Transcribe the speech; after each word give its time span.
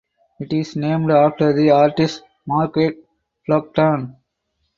It 0.39 0.51
is 0.51 0.75
named 0.75 1.11
after 1.11 1.53
the 1.53 1.69
artist 1.69 2.23
Margaret 2.47 3.07
Flockton. 3.47 4.15